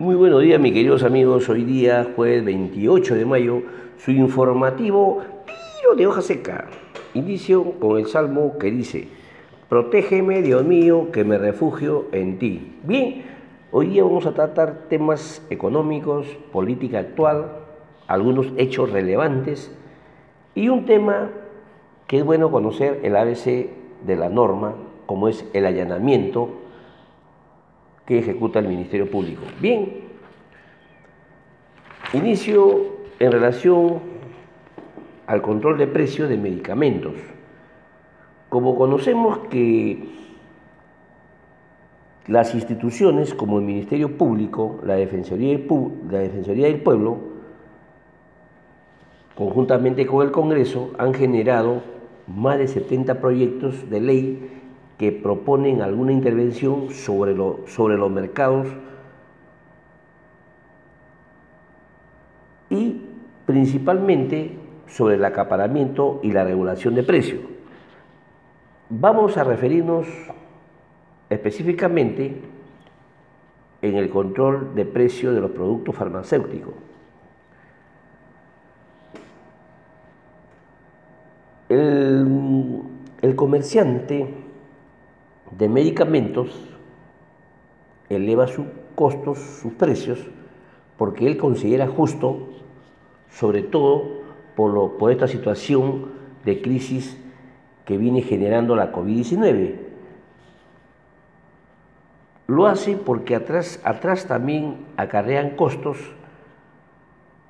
Muy 0.00 0.14
buenos 0.14 0.42
días, 0.42 0.60
mis 0.60 0.72
queridos 0.72 1.02
amigos. 1.02 1.48
Hoy 1.48 1.64
día, 1.64 2.12
jueves 2.14 2.44
28 2.44 3.16
de 3.16 3.24
mayo, 3.24 3.62
su 3.96 4.12
informativo 4.12 5.22
tiro 5.44 5.96
de 5.96 6.06
hoja 6.06 6.22
seca. 6.22 6.66
Inicio 7.14 7.72
con 7.80 7.98
el 7.98 8.06
salmo 8.06 8.58
que 8.58 8.70
dice: 8.70 9.08
Protégeme, 9.68 10.40
Dios 10.40 10.64
mío, 10.64 11.08
que 11.10 11.24
me 11.24 11.36
refugio 11.36 12.06
en 12.12 12.38
ti. 12.38 12.76
Bien, 12.84 13.24
hoy 13.72 13.88
día 13.88 14.04
vamos 14.04 14.24
a 14.26 14.34
tratar 14.34 14.84
temas 14.88 15.44
económicos, 15.50 16.28
política 16.52 17.00
actual, 17.00 17.56
algunos 18.06 18.52
hechos 18.56 18.92
relevantes 18.92 19.76
y 20.54 20.68
un 20.68 20.86
tema 20.86 21.30
que 22.06 22.18
es 22.18 22.24
bueno 22.24 22.52
conocer 22.52 23.00
el 23.02 23.16
ABC 23.16 23.68
de 24.06 24.16
la 24.16 24.28
norma, 24.28 24.76
como 25.06 25.26
es 25.26 25.44
el 25.54 25.66
allanamiento 25.66 26.50
que 28.08 28.20
ejecuta 28.20 28.58
el 28.60 28.68
Ministerio 28.68 29.10
Público. 29.10 29.42
Bien, 29.60 29.96
inicio 32.14 32.86
en 33.18 33.30
relación 33.30 34.00
al 35.26 35.42
control 35.42 35.76
de 35.76 35.86
precios 35.88 36.30
de 36.30 36.38
medicamentos. 36.38 37.12
Como 38.48 38.76
conocemos 38.76 39.40
que 39.50 40.08
las 42.28 42.54
instituciones 42.54 43.34
como 43.34 43.58
el 43.58 43.66
Ministerio 43.66 44.16
Público, 44.16 44.80
la 44.84 44.94
Defensoría 44.94 45.60
la 46.10 46.20
Defensoría 46.20 46.66
del 46.68 46.80
Pueblo, 46.80 47.18
conjuntamente 49.34 50.06
con 50.06 50.24
el 50.24 50.32
Congreso, 50.32 50.92
han 50.96 51.12
generado 51.12 51.82
más 52.26 52.56
de 52.56 52.68
70 52.68 53.20
proyectos 53.20 53.90
de 53.90 54.00
ley 54.00 54.57
que 54.98 55.12
proponen 55.12 55.80
alguna 55.80 56.12
intervención 56.12 56.90
sobre, 56.90 57.36
sobre 57.68 57.96
los 57.96 58.10
mercados 58.10 58.66
y 62.68 63.00
principalmente 63.46 64.58
sobre 64.88 65.14
el 65.14 65.24
acaparamiento 65.24 66.18
y 66.24 66.32
la 66.32 66.42
regulación 66.42 66.96
de 66.96 67.04
precios. 67.04 67.40
Vamos 68.90 69.36
a 69.36 69.44
referirnos 69.44 70.06
específicamente 71.30 72.42
en 73.80 73.94
el 73.94 74.10
control 74.10 74.74
de 74.74 74.84
precios 74.84 75.32
de 75.32 75.40
los 75.40 75.52
productos 75.52 75.94
farmacéuticos. 75.94 76.74
El, 81.68 82.82
el 83.20 83.36
comerciante 83.36 84.47
de 85.50 85.68
medicamentos 85.68 86.50
eleva 88.08 88.46
sus 88.46 88.66
costos, 88.94 89.38
sus 89.38 89.72
precios, 89.74 90.18
porque 90.96 91.26
él 91.26 91.36
considera 91.36 91.86
justo, 91.86 92.48
sobre 93.30 93.62
todo 93.62 94.22
por, 94.56 94.96
por 94.96 95.12
esta 95.12 95.28
situación 95.28 96.06
de 96.44 96.60
crisis 96.60 97.16
que 97.84 97.96
viene 97.96 98.22
generando 98.22 98.74
la 98.74 98.92
COVID-19. 98.92 99.76
Lo 102.48 102.66
hace 102.66 102.96
porque 102.96 103.34
atrás, 103.34 103.80
atrás 103.84 104.26
también 104.26 104.86
acarrean 104.96 105.50
costos 105.50 105.98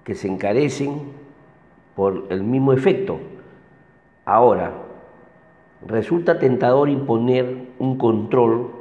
que 0.04 0.14
se 0.14 0.28
encarecen 0.28 1.12
por 1.94 2.26
el 2.30 2.42
mismo 2.42 2.72
efecto. 2.72 3.18
Ahora, 4.24 4.87
resulta 5.86 6.38
tentador 6.38 6.88
imponer 6.88 7.68
un 7.78 7.98
control 7.98 8.72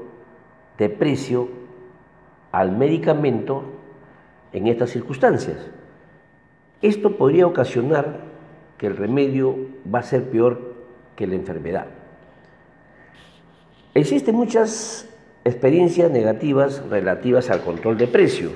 de 0.77 0.89
precio 0.89 1.47
al 2.51 2.71
medicamento 2.75 3.63
en 4.53 4.67
estas 4.67 4.89
circunstancias. 4.89 5.57
Esto 6.81 7.17
podría 7.17 7.47
ocasionar 7.47 8.21
que 8.77 8.87
el 8.87 8.97
remedio 8.97 9.55
va 9.93 9.99
a 9.99 10.03
ser 10.03 10.29
peor 10.29 10.75
que 11.15 11.27
la 11.27 11.35
enfermedad. 11.35 11.87
Existen 13.93 14.35
muchas 14.35 15.09
experiencias 15.43 16.11
negativas 16.11 16.87
relativas 16.89 17.49
al 17.49 17.61
control 17.61 17.97
de 17.97 18.07
precio. 18.07 18.51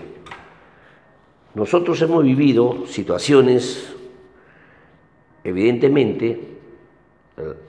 Nosotros 1.55 2.01
hemos 2.01 2.23
vivido 2.23 2.85
situaciones, 2.85 3.95
evidentemente, 5.43 6.50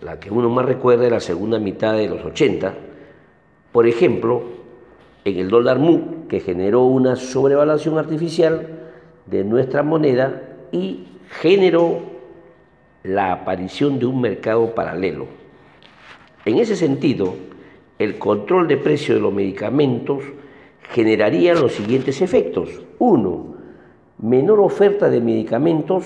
la 0.01 0.19
que 0.21 0.31
uno 0.31 0.49
más 0.51 0.67
recuerda 0.67 1.05
es 1.05 1.11
la 1.11 1.21
segunda 1.21 1.59
mitad 1.59 1.95
de 1.95 2.09
los 2.09 2.25
80, 2.25 2.75
por 3.73 3.87
ejemplo, 3.87 4.43
en 5.25 5.39
el 5.39 5.49
dólar 5.49 5.79
MU, 5.79 6.27
que 6.29 6.41
generó 6.41 6.85
una 6.85 7.17
sobrevaluación 7.17 7.99
artificial 7.99 8.81
de 9.27 9.45
nuestra 9.45 9.83
moneda 9.83 10.43
y 10.73 11.07
generó 11.41 12.01
la 13.03 13.33
aparición 13.33 13.99
de 13.99 14.07
un 14.07 14.21
mercado 14.21 14.75
paralelo. 14.75 15.27
En 16.45 16.59
ese 16.59 16.77
sentido, 16.77 17.35
el 17.99 18.19
control 18.19 18.69
de 18.69 18.77
precio 18.77 19.15
de 19.15 19.21
los 19.21 19.33
medicamentos 19.33 20.25
generaría 20.91 21.55
los 21.55 21.73
siguientes 21.73 22.21
efectos. 22.21 22.69
Uno, 22.99 23.55
menor 24.19 24.61
oferta 24.61 25.09
de 25.09 25.21
medicamentos 25.21 26.05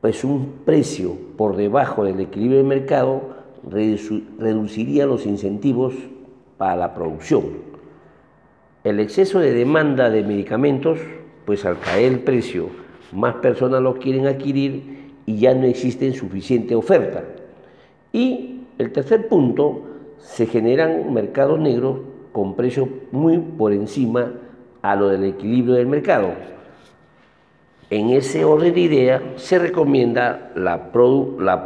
pues 0.00 0.24
un 0.24 0.60
precio 0.64 1.16
por 1.36 1.56
debajo 1.56 2.04
del 2.04 2.20
equilibrio 2.20 2.58
del 2.58 2.66
mercado 2.66 3.22
reduciría 4.38 5.06
los 5.06 5.26
incentivos 5.26 5.94
para 6.56 6.76
la 6.76 6.94
producción. 6.94 7.70
El 8.82 8.98
exceso 8.98 9.40
de 9.40 9.52
demanda 9.52 10.08
de 10.08 10.22
medicamentos, 10.22 10.98
pues 11.44 11.66
al 11.66 11.78
caer 11.78 12.12
el 12.12 12.20
precio, 12.20 12.68
más 13.12 13.34
personas 13.36 13.82
lo 13.82 13.98
quieren 13.98 14.26
adquirir 14.26 15.12
y 15.26 15.38
ya 15.38 15.54
no 15.54 15.66
existe 15.66 16.12
suficiente 16.14 16.74
oferta. 16.74 17.22
Y 18.12 18.62
el 18.78 18.92
tercer 18.92 19.28
punto, 19.28 19.84
se 20.18 20.46
generan 20.46 21.12
mercados 21.12 21.58
negros 21.58 21.98
con 22.32 22.54
precios 22.54 22.88
muy 23.10 23.38
por 23.38 23.72
encima 23.72 24.32
a 24.82 24.96
lo 24.96 25.08
del 25.08 25.24
equilibrio 25.24 25.74
del 25.74 25.86
mercado. 25.86 26.28
En 27.90 28.10
ese 28.10 28.44
orden 28.44 28.72
de 28.72 28.80
idea 28.82 29.22
se 29.34 29.58
recomienda 29.58 30.52
la, 30.54 30.92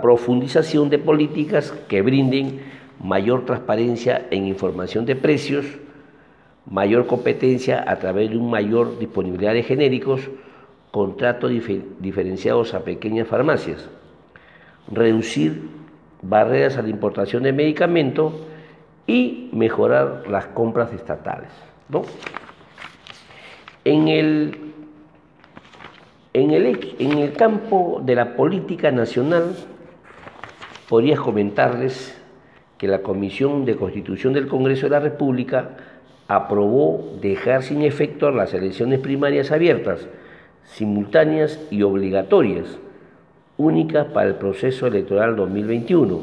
profundización 0.00 0.88
de 0.88 0.98
políticas 0.98 1.72
que 1.86 2.00
brinden 2.00 2.62
mayor 2.98 3.44
transparencia 3.44 4.26
en 4.30 4.46
información 4.46 5.04
de 5.04 5.16
precios, 5.16 5.66
mayor 6.64 7.06
competencia 7.06 7.84
a 7.86 7.96
través 7.96 8.30
de 8.30 8.38
una 8.38 8.52
mayor 8.52 8.98
disponibilidad 8.98 9.52
de 9.52 9.64
genéricos, 9.64 10.30
contratos 10.90 11.52
diferenciados 12.00 12.72
a 12.72 12.84
pequeñas 12.84 13.28
farmacias, 13.28 13.90
reducir 14.90 15.68
barreras 16.22 16.78
a 16.78 16.82
la 16.82 16.88
importación 16.88 17.42
de 17.42 17.52
medicamentos 17.52 18.32
y 19.06 19.50
mejorar 19.52 20.24
las 20.30 20.46
compras 20.46 20.90
estatales. 20.94 21.50
En 23.84 24.08
el 24.08 24.63
en 26.34 26.50
el, 26.50 27.32
campo 27.34 28.02
de 28.04 28.16
la 28.16 28.34
política 28.34 28.90
nacional, 28.90 29.54
podría 30.88 31.16
comentarles 31.16 32.20
que 32.76 32.88
la 32.88 33.02
Comisión 33.02 33.64
de 33.64 33.76
Constitución 33.76 34.32
del 34.32 34.48
Congreso 34.48 34.86
de 34.86 34.90
la 34.90 35.00
República 35.00 35.76
aprobó 36.26 37.18
dejar 37.20 37.62
sin 37.62 37.82
efecto 37.82 38.32
las 38.32 38.52
elecciones 38.52 38.98
primarias 38.98 39.52
abiertas, 39.52 40.08
simultáneas 40.64 41.60
y 41.70 41.82
obligatorias, 41.82 42.78
únicas 43.56 44.06
para 44.06 44.26
el 44.26 44.34
proceso 44.34 44.88
electoral 44.88 45.36
2021, 45.36 46.20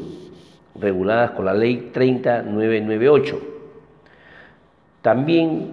reguladas 0.78 1.30
con 1.30 1.46
la 1.46 1.54
Ley 1.54 1.90
30998. 1.90 3.40
También 5.00 5.70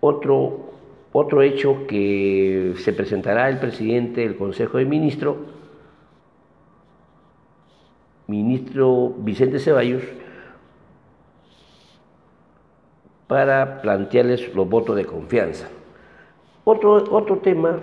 otro 0.00 0.71
otro 1.12 1.42
hecho 1.42 1.86
que 1.86 2.74
se 2.78 2.92
presentará 2.92 3.48
el 3.48 3.58
presidente 3.58 4.22
del 4.22 4.36
Consejo 4.36 4.78
de 4.78 4.86
Ministros, 4.86 5.36
ministro 8.26 9.14
Vicente 9.18 9.58
Ceballos, 9.58 10.02
para 13.26 13.82
plantearles 13.82 14.54
los 14.54 14.68
votos 14.68 14.96
de 14.96 15.04
confianza. 15.04 15.68
Otro, 16.64 16.94
otro 17.10 17.38
tema 17.38 17.78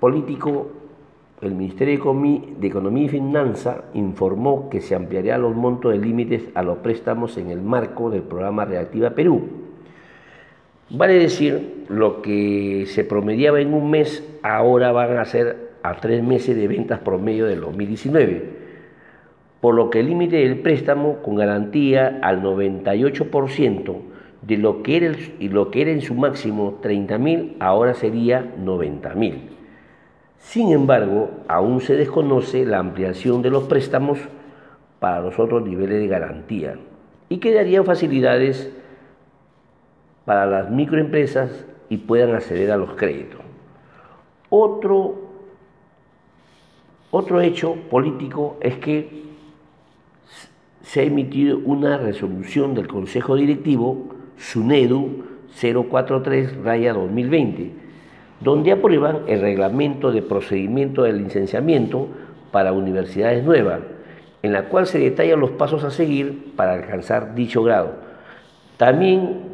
político, 0.00 0.70
el 1.42 1.54
Ministerio 1.54 1.96
de 2.58 2.66
Economía 2.66 3.04
y 3.04 3.08
Finanza 3.08 3.84
informó 3.94 4.70
que 4.70 4.80
se 4.80 4.94
ampliaría 4.94 5.38
los 5.38 5.54
montos 5.54 5.92
de 5.92 5.98
límites 5.98 6.44
a 6.54 6.62
los 6.62 6.78
préstamos 6.78 7.36
en 7.36 7.50
el 7.50 7.60
marco 7.60 8.10
del 8.10 8.22
programa 8.22 8.64
Reactiva 8.64 9.10
Perú 9.10 9.57
Vale 10.90 11.14
decir, 11.14 11.84
lo 11.88 12.22
que 12.22 12.84
se 12.86 13.04
promediaba 13.04 13.60
en 13.60 13.74
un 13.74 13.90
mes, 13.90 14.26
ahora 14.42 14.90
van 14.90 15.18
a 15.18 15.24
ser 15.26 15.68
a 15.82 15.96
tres 16.00 16.22
meses 16.22 16.56
de 16.56 16.66
ventas 16.66 17.00
promedio 17.00 17.46
del 17.46 17.60
2019, 17.60 18.44
por 19.60 19.74
lo 19.74 19.90
que 19.90 20.00
el 20.00 20.06
límite 20.06 20.36
del 20.36 20.60
préstamo 20.60 21.18
con 21.22 21.36
garantía 21.36 22.20
al 22.22 22.42
98% 22.42 23.96
de 24.40 24.56
lo 24.56 24.82
que 24.82 24.96
era, 24.96 25.12
y 25.38 25.48
lo 25.50 25.70
que 25.70 25.82
era 25.82 25.90
en 25.90 26.00
su 26.00 26.14
máximo 26.14 26.80
30.000, 26.82 27.56
ahora 27.60 27.92
sería 27.92 28.54
90.000. 28.58 29.34
Sin 30.38 30.72
embargo, 30.72 31.30
aún 31.48 31.82
se 31.82 31.96
desconoce 31.96 32.64
la 32.64 32.78
ampliación 32.78 33.42
de 33.42 33.50
los 33.50 33.64
préstamos 33.64 34.20
para 35.00 35.20
los 35.20 35.38
otros 35.38 35.62
niveles 35.62 35.98
de 36.00 36.08
garantía 36.08 36.76
y 37.28 37.38
quedarían 37.38 37.84
facilidades 37.84 38.72
para 40.28 40.44
las 40.44 40.70
microempresas 40.70 41.64
y 41.88 41.96
puedan 41.96 42.34
acceder 42.34 42.70
a 42.70 42.76
los 42.76 42.90
créditos. 42.96 43.40
Otro, 44.50 45.14
otro 47.10 47.40
hecho 47.40 47.76
político 47.88 48.58
es 48.60 48.76
que 48.76 49.22
se 50.82 51.00
ha 51.00 51.04
emitido 51.04 51.56
una 51.64 51.96
resolución 51.96 52.74
del 52.74 52.88
Consejo 52.88 53.36
Directivo, 53.36 54.08
SUNEDU 54.36 55.24
043-2020, 55.58 57.70
donde 58.40 58.72
aprueban 58.72 59.20
el 59.28 59.40
reglamento 59.40 60.12
de 60.12 60.20
procedimiento 60.20 61.04
de 61.04 61.14
licenciamiento 61.14 62.06
para 62.52 62.74
universidades 62.74 63.42
nuevas, 63.44 63.80
en 64.42 64.52
la 64.52 64.68
cual 64.68 64.86
se 64.86 64.98
detallan 64.98 65.40
los 65.40 65.52
pasos 65.52 65.84
a 65.84 65.90
seguir 65.90 66.52
para 66.54 66.74
alcanzar 66.74 67.34
dicho 67.34 67.62
grado. 67.62 68.06
También 68.76 69.47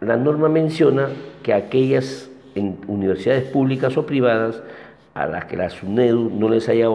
la 0.00 0.16
norma 0.16 0.48
menciona 0.48 1.08
que 1.42 1.52
aquellas 1.52 2.30
universidades 2.54 3.44
públicas 3.44 3.96
o 3.96 4.06
privadas 4.06 4.62
a 5.14 5.26
las 5.26 5.44
que 5.44 5.56
la 5.56 5.70
SUNEDU 5.70 6.30
no 6.30 6.48
les 6.48 6.68
haya, 6.68 6.86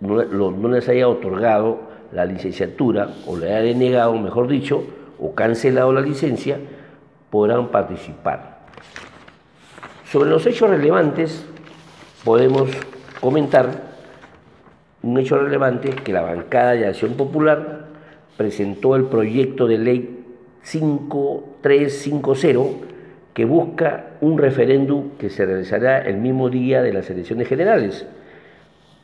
no 0.00 0.68
les 0.68 0.88
haya 0.88 1.08
otorgado 1.08 1.80
la 2.12 2.24
licenciatura 2.24 3.10
o 3.26 3.36
le 3.36 3.48
haya 3.54 3.62
denegado, 3.62 4.14
mejor 4.14 4.48
dicho, 4.48 4.82
o 5.20 5.34
cancelado 5.34 5.92
la 5.92 6.00
licencia, 6.00 6.58
podrán 7.30 7.68
participar. 7.68 8.58
Sobre 10.10 10.30
los 10.30 10.46
hechos 10.46 10.70
relevantes, 10.70 11.44
podemos 12.24 12.70
comentar 13.20 13.88
un 15.02 15.18
hecho 15.18 15.38
relevante 15.38 15.90
que 15.90 16.12
la 16.12 16.22
bancada 16.22 16.72
de 16.72 16.86
Acción 16.86 17.12
Popular 17.14 17.88
presentó 18.36 18.96
el 18.96 19.04
proyecto 19.04 19.66
de 19.66 19.78
ley 19.78 20.17
5350 20.62 22.86
que 23.34 23.44
busca 23.44 24.16
un 24.20 24.36
referéndum 24.36 25.10
que 25.16 25.30
se 25.30 25.46
realizará 25.46 26.00
el 26.00 26.16
mismo 26.16 26.50
día 26.50 26.82
de 26.82 26.92
las 26.92 27.08
elecciones 27.08 27.46
generales 27.46 28.04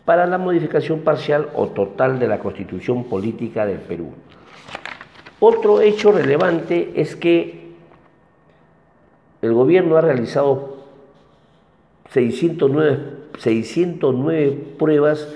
para 0.05 0.27
la 0.27 0.39
modificación 0.39 1.03
parcial 1.03 1.51
o 1.55 1.69
total 1.69 2.19
de 2.19 2.27
la 2.27 2.41
constitución 2.41 3.05
política 3.05 3.65
del 3.65 3.79
Perú. 3.79 4.09
Otro 5.39 5.81
hecho 5.81 6.11
relevante 6.11 6.93
es 6.97 7.15
que 7.17 7.65
el 9.41 9.53
gobierno 9.53 9.97
ha 9.97 10.01
realizado 10.01 10.75
609, 12.11 12.99
609 13.39 14.59
pruebas 14.79 15.29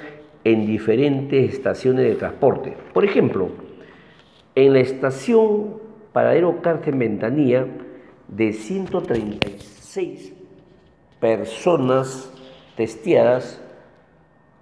en 0.45 0.67
diferentes 0.67 1.55
estaciones 1.55 2.05
de 2.05 2.15
transporte. 2.15 2.77
Por 2.93 3.05
ejemplo, 3.05 3.49
en 4.55 4.73
la 4.73 4.81
estación 4.81 5.88
Paradero 6.19 6.51
Cárcel 6.63 6.97
Ventanilla, 6.97 7.67
de 8.27 8.53
136 8.53 10.33
personas 11.21 12.33
testeadas, 12.77 13.63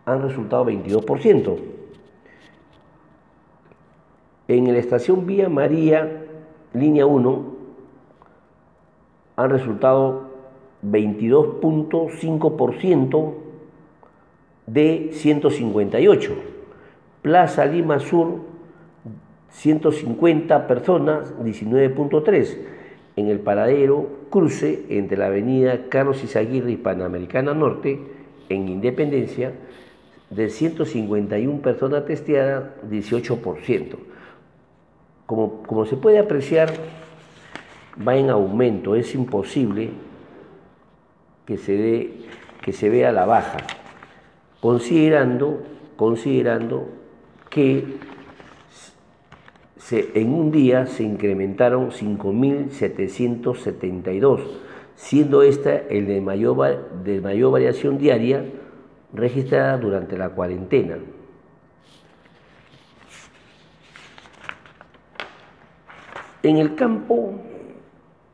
han 0.04 0.20
resultado 0.20 0.66
22%. 0.66 1.56
En 4.48 4.70
la 4.70 4.78
estación 4.78 5.24
Vía 5.24 5.48
María, 5.48 6.26
línea 6.74 7.06
1, 7.06 7.56
han 9.36 9.48
resultado 9.48 10.28
22.5% 10.84 13.32
de 14.66 15.08
158. 15.10 16.34
Plaza 17.22 17.64
Lima 17.64 17.98
Sur, 17.98 18.55
150 19.56 20.66
personas, 20.66 21.34
19.3. 21.38 22.58
En 23.16 23.28
el 23.28 23.40
paradero 23.40 24.26
cruce 24.28 24.84
entre 24.90 25.16
la 25.16 25.26
avenida 25.26 25.88
Carlos 25.88 26.22
Izaguirre 26.22 26.72
y 26.72 26.76
Panamericana 26.76 27.54
Norte, 27.54 27.98
en 28.50 28.68
Independencia, 28.68 29.52
de 30.28 30.50
151 30.50 31.62
personas 31.62 32.04
testeadas, 32.04 32.64
18%. 32.90 33.96
Como, 35.24 35.62
como 35.62 35.86
se 35.86 35.96
puede 35.96 36.18
apreciar, 36.18 36.74
va 38.06 38.14
en 38.14 38.28
aumento, 38.28 38.94
es 38.94 39.14
imposible 39.14 39.88
que 41.46 41.56
se, 41.56 41.72
dé, 41.72 42.10
que 42.60 42.74
se 42.74 42.90
vea 42.90 43.10
la 43.10 43.24
baja, 43.24 43.58
considerando, 44.60 45.62
considerando 45.96 46.88
que 47.48 47.96
en 49.92 50.32
un 50.32 50.50
día 50.50 50.86
se 50.86 51.02
incrementaron 51.04 51.90
5.772, 51.90 54.40
siendo 54.96 55.42
esta 55.42 55.76
el 55.76 56.06
de 56.06 56.20
mayor, 56.20 57.04
de 57.04 57.20
mayor 57.20 57.52
variación 57.52 57.98
diaria 57.98 58.44
registrada 59.12 59.78
durante 59.78 60.18
la 60.18 60.30
cuarentena. 60.30 60.96
En 66.42 66.56
el 66.56 66.74
campo 66.74 67.34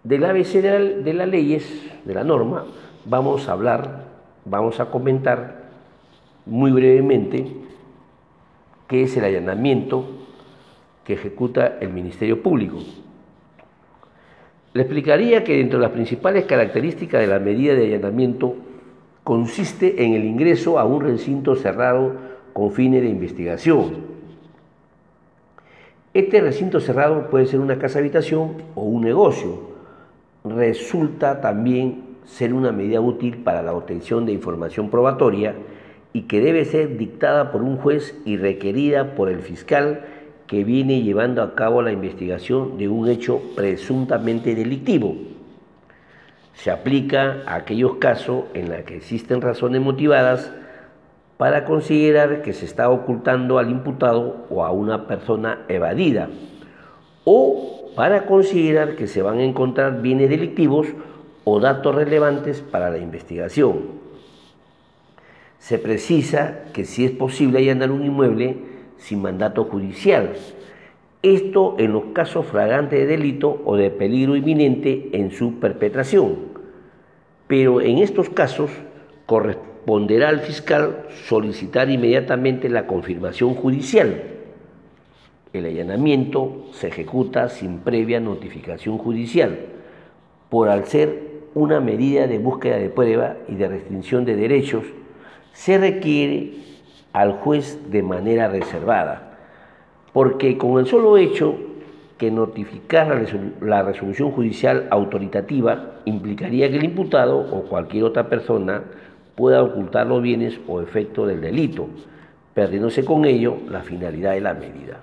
del 0.04 0.25
abecedario 0.25 1.02
de 1.02 1.12
las 1.12 1.28
leyes, 1.28 1.90
de 2.04 2.14
la 2.14 2.25
norma, 2.25 2.64
vamos 3.04 3.46
a 3.49 3.52
hablar, 3.52 4.06
vamos 4.44 4.81
a 4.81 4.90
comentar 4.90 5.62
muy 6.46 6.72
brevemente 6.72 7.46
qué 8.88 9.04
es 9.04 9.16
el 9.16 9.25
allanamiento 9.25 10.21
que 11.04 11.14
ejecuta 11.14 11.78
el 11.81 11.93
Ministerio 11.93 12.43
Público. 12.43 12.78
Le 14.75 14.82
explicaría 14.82 15.44
que 15.44 15.56
dentro 15.56 15.78
de 15.78 15.82
las 15.82 15.93
principales 15.93 16.46
características 16.46 17.20
de 17.20 17.26
la 17.26 17.38
medida 17.38 17.75
de 17.75 17.87
allanamiento 17.87 18.54
consiste 19.22 20.04
en 20.04 20.14
el 20.14 20.25
ingreso 20.25 20.78
a 20.78 20.84
un 20.84 21.02
recinto 21.02 21.54
cerrado 21.54 22.14
con 22.52 22.72
fines 22.72 23.02
de 23.02 23.08
investigación. 23.08 24.12
Este 26.14 26.40
recinto 26.40 26.81
cerrado 26.81 27.28
puede 27.31 27.46
ser 27.46 27.60
una 27.60 27.78
casa 27.78 27.99
habitación 27.99 28.62
o 28.75 28.82
un 28.82 29.02
negocio. 29.02 29.72
Resulta 30.44 31.40
también 31.40 32.12
ser 32.25 32.52
una 32.54 32.73
medida 32.73 33.00
útil 33.00 33.38
para 33.38 33.62
la 33.62 33.73
obtención 33.73 34.26
de 34.26 34.32
información 34.32 34.90
probatoria 34.90 35.54
y 36.12 36.23
que 36.23 36.40
debe 36.40 36.64
ser 36.64 36.97
dictada 36.99 37.50
por 37.50 37.62
un 37.62 37.76
juez 37.76 38.21
y 38.25 38.37
requerida 38.37 39.14
por 39.14 39.28
el 39.28 39.40
fiscal 39.40 40.04
que 40.52 40.64
viene 40.64 41.00
llevando 41.00 41.42
a 41.42 41.54
cabo 41.54 41.80
la 41.80 41.92
investigación 41.92 42.76
de 42.76 42.87
un 42.87 43.09
hecho 43.09 43.40
presuntamente 43.56 44.54
delictivo 44.54 45.16
se 46.52 46.71
aplica 46.71 47.38
a 47.47 47.54
aquellos 47.54 47.94
casos 47.94 48.44
en 48.52 48.68
los 48.68 48.82
que 48.82 48.99
existen 48.99 49.40
razones 49.40 49.80
motivadas 49.80 50.52
para 51.38 51.64
considerar 51.64 52.42
que 52.42 52.52
se 52.52 52.66
está 52.66 52.90
ocultando 52.90 53.59
al 53.59 53.71
imputado 53.71 54.44
o 54.50 54.62
a 54.62 54.71
una 54.73 55.06
persona 55.06 55.61
evadida, 55.68 56.28
o 57.25 57.90
para 57.97 58.26
considerar 58.26 58.94
que 58.94 59.06
se 59.06 59.23
van 59.23 59.38
a 59.38 59.44
encontrar 59.44 60.02
bienes 60.02 60.28
delictivos 60.28 60.87
o 61.44 61.61
datos 61.61 61.94
relevantes 61.94 62.61
para 62.61 62.90
la 62.90 62.99
investigación. 62.99 64.02
Se 65.59 65.78
precisa 65.78 66.64
que 66.75 66.85
si 66.85 67.06
es 67.06 67.12
posible 67.12 67.61
allanar 67.61 67.90
un 67.90 68.04
inmueble 68.04 68.72
sin 69.02 69.21
mandato 69.21 69.64
judicial, 69.64 70.32
esto 71.23 71.76
en 71.78 71.92
los 71.92 72.04
casos 72.12 72.47
flagrantes 72.47 73.00
de 73.00 73.06
delito 73.06 73.61
o 73.64 73.76
de 73.76 73.90
peligro 73.90 74.37
inminente 74.37 75.11
en 75.12 75.30
su 75.30 75.61
perpetración. 75.61 76.37
Pero 77.47 77.80
en 77.80 77.99
estos 77.99 78.28
casos 78.28 78.71
corresponderá 79.26 80.28
al 80.28 80.40
fiscal 80.40 81.06
solicitar 81.26 81.90
inmediatamente 81.90 82.68
la 82.68 82.87
confirmación 82.87 83.54
judicial. 83.54 84.23
El 85.52 85.66
allanamiento 85.66 86.66
se 86.73 86.88
ejecuta 86.88 87.49
sin 87.49 87.80
previa 87.80 88.21
notificación 88.21 88.99
judicial, 88.99 89.59
por 90.49 90.68
al 90.68 90.87
ser 90.87 91.32
una 91.54 91.80
medida 91.80 92.26
de 92.26 92.38
búsqueda 92.38 92.78
de 92.78 92.88
prueba 92.88 93.37
y 93.49 93.56
de 93.56 93.68
restricción 93.68 94.25
de 94.25 94.37
derechos, 94.37 94.85
se 95.52 95.76
requiere 95.76 96.72
al 97.12 97.33
juez 97.33 97.90
de 97.90 98.02
manera 98.02 98.49
reservada 98.49 99.33
porque 100.12 100.59
con 100.59 100.78
el 100.78 100.87
solo 100.87 101.16
hecho 101.16 101.57
que 102.19 102.31
notificar 102.31 103.26
la 103.61 103.83
resolución 103.83 104.31
judicial 104.31 104.87
autoritativa 104.90 106.00
implicaría 106.04 106.71
que 106.71 106.76
el 106.76 106.85
imputado 106.85 107.38
o 107.38 107.62
cualquier 107.62 108.04
otra 108.04 108.28
persona 108.28 108.83
pueda 109.35 109.62
ocultar 109.62 110.07
los 110.07 110.23
bienes 110.23 110.61
o 110.69 110.83
efectos 110.83 111.26
del 111.28 111.40
delito, 111.40 111.88
perdiéndose 112.54 113.04
con 113.04 113.25
ello 113.25 113.57
la 113.69 113.81
finalidad 113.81 114.33
de 114.33 114.40
la 114.42 114.54
medida. 114.54 115.00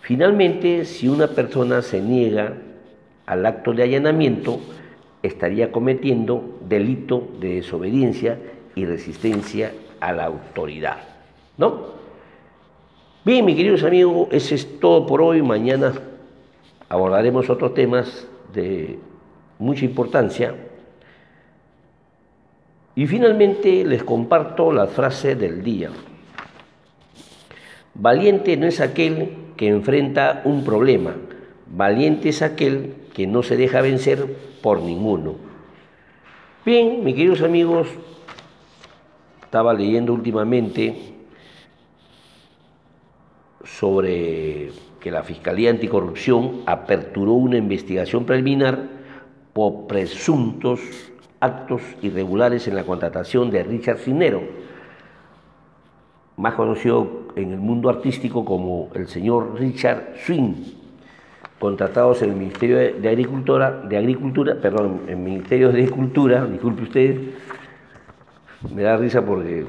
Finalmente, 0.00 0.84
si 0.84 1.08
una 1.08 1.26
persona 1.28 1.82
se 1.82 2.00
niega 2.00 2.52
al 3.24 3.44
acto 3.44 3.72
de 3.72 3.82
allanamiento, 3.82 4.60
estaría 5.22 5.72
cometiendo 5.72 6.58
delito 6.68 7.26
de 7.40 7.56
desobediencia 7.56 8.38
y 8.76 8.84
resistencia 8.84 9.72
a 9.98 10.12
la 10.12 10.26
autoridad. 10.26 11.15
¿No? 11.58 11.96
Bien, 13.24 13.44
mis 13.44 13.56
queridos 13.56 13.82
amigos, 13.82 14.28
eso 14.30 14.54
es 14.54 14.78
todo 14.78 15.06
por 15.06 15.20
hoy. 15.20 15.42
Mañana 15.42 15.92
abordaremos 16.88 17.50
otros 17.50 17.74
temas 17.74 18.28
de 18.52 18.98
mucha 19.58 19.84
importancia. 19.84 20.54
Y 22.94 23.06
finalmente 23.06 23.84
les 23.84 24.04
comparto 24.04 24.72
la 24.72 24.86
frase 24.86 25.34
del 25.34 25.62
día. 25.62 25.90
Valiente 27.94 28.56
no 28.56 28.66
es 28.66 28.80
aquel 28.80 29.30
que 29.56 29.68
enfrenta 29.68 30.42
un 30.44 30.64
problema, 30.64 31.14
valiente 31.66 32.28
es 32.28 32.42
aquel 32.42 32.94
que 33.14 33.26
no 33.26 33.42
se 33.42 33.56
deja 33.56 33.80
vencer 33.80 34.26
por 34.62 34.82
ninguno. 34.82 35.34
Bien, 36.64 37.02
mis 37.02 37.14
queridos 37.14 37.40
amigos, 37.40 37.88
estaba 39.42 39.72
leyendo 39.72 40.12
últimamente 40.12 41.15
sobre 43.66 44.70
que 45.00 45.10
la 45.10 45.22
Fiscalía 45.22 45.70
Anticorrupción 45.70 46.62
aperturó 46.66 47.32
una 47.32 47.56
investigación 47.56 48.24
preliminar 48.24 48.78
por 49.52 49.86
presuntos 49.86 50.80
actos 51.40 51.82
irregulares 52.02 52.66
en 52.68 52.76
la 52.76 52.84
contratación 52.84 53.50
de 53.50 53.62
Richard 53.62 53.98
Cinero, 53.98 54.42
más 56.36 56.54
conocido 56.54 57.28
en 57.36 57.52
el 57.52 57.58
mundo 57.58 57.88
artístico 57.88 58.44
como 58.44 58.90
el 58.94 59.08
señor 59.08 59.58
Richard 59.58 60.14
Swing, 60.24 60.54
contratados 61.58 62.22
en 62.22 62.30
el 62.30 62.36
Ministerio 62.36 62.76
de 62.78 63.08
Agricultura, 63.08 63.70
de 63.70 63.96
Agricultura, 63.96 64.56
perdón, 64.60 65.02
en 65.04 65.18
el 65.18 65.24
Ministerio 65.24 65.72
de 65.72 65.82
Agricultura, 65.82 66.44
disculpe 66.46 66.82
usted, 66.82 67.20
me 68.74 68.82
da 68.82 68.96
risa 68.96 69.24
porque 69.24 69.64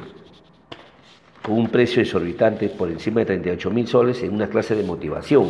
con 1.47 1.57
un 1.57 1.69
precio 1.69 2.01
exorbitante 2.01 2.67
por 2.67 2.91
encima 2.91 3.21
de 3.21 3.27
38 3.27 3.69
mil 3.71 3.87
soles 3.87 4.21
en 4.21 4.33
una 4.33 4.47
clase 4.47 4.75
de 4.75 4.83
motivación. 4.83 5.47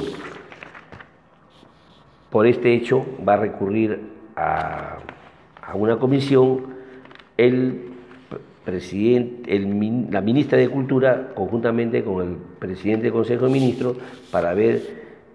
Por 2.29 2.45
este 2.45 2.75
hecho 2.75 3.03
va 3.27 3.33
a 3.33 3.37
recurrir 3.37 3.99
a, 4.35 4.99
una 5.73 5.97
comisión 5.97 6.75
el 7.35 7.93
presidente, 8.63 9.59
la 10.11 10.21
ministra 10.21 10.59
de 10.59 10.69
Cultura 10.69 11.33
conjuntamente 11.33 12.03
con 12.03 12.27
el 12.27 12.37
presidente 12.59 13.05
del 13.05 13.13
Consejo 13.13 13.47
de 13.47 13.53
Ministros 13.53 13.97
para 14.31 14.53
ver 14.53 14.81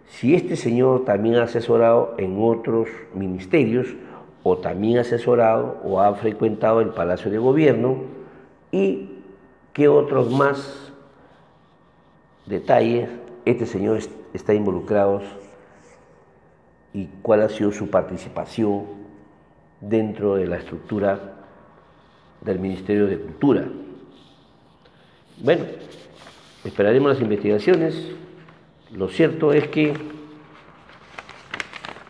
si 0.07 0.37
este 0.37 0.55
señor 0.55 1.05
también 1.05 1.37
ha 1.37 1.43
asesorado 1.43 2.15
en 2.19 2.37
otros 2.39 2.89
ministerios 3.15 3.89
o 4.45 4.59
también 4.59 4.99
ha 4.99 5.01
asesorado 5.01 5.81
o 5.83 6.01
ha 6.01 6.15
frecuentado 6.15 6.81
el 6.81 6.91
Palacio 6.91 7.33
de 7.33 7.39
Gobierno 7.39 7.97
y 8.71 9.12
¿Qué 9.73 9.89
otros 9.89 10.31
más 10.31 10.93
detalles 12.45 13.09
este 13.47 13.65
señor 13.65 14.01
está 14.35 14.53
involucrado 14.53 15.23
y 16.93 17.07
cuál 17.23 17.41
ha 17.41 17.49
sido 17.49 17.73
su 17.73 17.89
participación 17.89 18.85
dentro 19.81 20.35
de 20.35 20.47
la 20.47 20.57
estructura 20.59 21.37
del 22.43 22.59
Ministerio 22.59 23.07
de 23.07 23.19
Cultura? 23.19 23.67
Bueno, 25.39 25.65
esperaremos 26.65 27.15
las 27.15 27.23
investigaciones. 27.23 28.11
Lo 28.91 29.09
cierto 29.09 29.55
es 29.55 29.69
que 29.69 29.95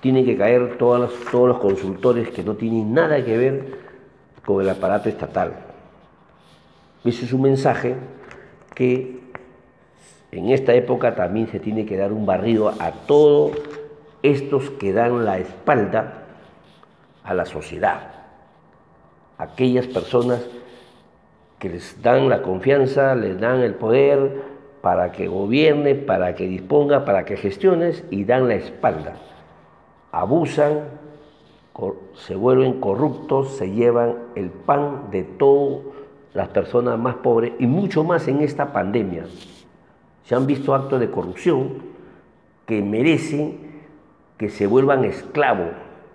tienen 0.00 0.24
que 0.24 0.36
caer 0.36 0.78
todos 0.78 1.12
los 1.32 1.58
consultores 1.58 2.28
que 2.30 2.42
no 2.42 2.56
tienen 2.56 2.92
nada 2.92 3.24
que 3.24 3.36
ver 3.36 3.78
con 4.44 4.60
el 4.60 4.68
aparato 4.68 5.08
estatal. 5.08 5.71
Ese 7.04 7.24
es 7.24 7.32
un 7.32 7.42
mensaje 7.42 7.96
que 8.74 9.20
en 10.30 10.50
esta 10.50 10.72
época 10.72 11.14
también 11.14 11.48
se 11.48 11.58
tiene 11.58 11.84
que 11.84 11.96
dar 11.96 12.12
un 12.12 12.24
barrido 12.24 12.72
a 12.78 12.92
todos 13.06 13.52
estos 14.22 14.70
que 14.70 14.92
dan 14.92 15.24
la 15.24 15.38
espalda 15.38 16.24
a 17.24 17.34
la 17.34 17.44
sociedad. 17.44 18.12
Aquellas 19.36 19.88
personas 19.88 20.46
que 21.58 21.70
les 21.70 22.00
dan 22.02 22.28
la 22.28 22.42
confianza, 22.42 23.14
les 23.14 23.38
dan 23.40 23.60
el 23.60 23.74
poder 23.74 24.52
para 24.80 25.12
que 25.12 25.26
gobierne, 25.26 25.96
para 25.96 26.34
que 26.34 26.46
disponga, 26.46 27.04
para 27.04 27.24
que 27.24 27.36
gestiones 27.36 28.04
y 28.10 28.24
dan 28.24 28.48
la 28.48 28.54
espalda. 28.54 29.14
Abusan, 30.12 30.84
se 32.14 32.36
vuelven 32.36 32.80
corruptos, 32.80 33.56
se 33.56 33.70
llevan 33.70 34.16
el 34.34 34.50
pan 34.50 35.10
de 35.10 35.24
todo 35.24 36.01
las 36.34 36.48
personas 36.48 36.98
más 36.98 37.16
pobres 37.16 37.52
y 37.58 37.66
mucho 37.66 38.04
más 38.04 38.26
en 38.28 38.40
esta 38.40 38.72
pandemia. 38.72 39.24
Se 40.24 40.34
han 40.34 40.46
visto 40.46 40.74
actos 40.74 41.00
de 41.00 41.10
corrupción 41.10 41.92
que 42.66 42.80
merecen 42.80 43.72
que 44.38 44.48
se 44.48 44.66
vuelvan 44.66 45.04
esclavos, 45.04 45.70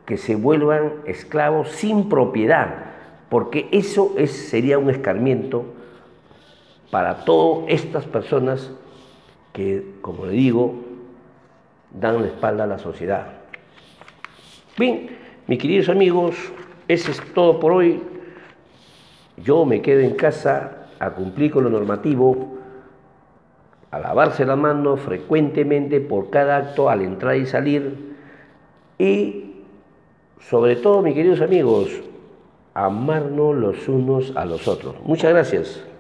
que 0.05 0.17
se 0.17 0.35
vuelvan 0.35 0.93
esclavos 1.05 1.69
sin 1.69 2.09
propiedad, 2.09 2.85
porque 3.29 3.67
eso 3.71 4.15
es, 4.17 4.31
sería 4.31 4.77
un 4.79 4.89
escarmiento 4.89 5.65
para 6.91 7.25
todas 7.25 7.65
estas 7.69 8.05
personas 8.05 8.71
que, 9.53 9.95
como 10.01 10.25
le 10.25 10.33
digo, 10.33 10.75
dan 11.91 12.21
la 12.21 12.27
espalda 12.27 12.63
a 12.63 12.67
la 12.67 12.79
sociedad. 12.79 13.27
Bien, 14.77 15.09
mis 15.47 15.59
queridos 15.59 15.89
amigos, 15.89 16.35
eso 16.87 17.11
es 17.11 17.21
todo 17.33 17.59
por 17.59 17.71
hoy. 17.71 18.01
Yo 19.37 19.65
me 19.65 19.81
quedo 19.81 20.01
en 20.01 20.15
casa 20.15 20.87
a 20.99 21.11
cumplir 21.11 21.51
con 21.51 21.63
lo 21.63 21.69
normativo, 21.69 22.57
a 23.91 23.99
lavarse 23.99 24.45
la 24.45 24.55
mano 24.55 24.97
frecuentemente 24.97 26.01
por 26.01 26.29
cada 26.29 26.57
acto 26.57 26.89
al 26.89 27.01
entrar 27.01 27.37
y 27.37 27.45
salir 27.45 28.15
y 28.97 29.47
sobre 30.39 30.75
todo, 30.75 31.01
mis 31.01 31.13
queridos 31.13 31.41
amigos, 31.41 31.89
amarnos 32.73 33.55
los 33.55 33.87
unos 33.87 34.33
a 34.35 34.45
los 34.45 34.67
otros. 34.67 34.95
Muchas 35.03 35.31
gracias. 35.31 35.83